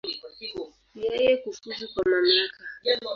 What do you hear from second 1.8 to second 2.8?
kwa mamlaka.